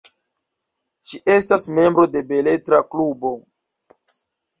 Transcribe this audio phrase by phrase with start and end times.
[1.09, 3.33] Ŝi estas membro de beletra klubo.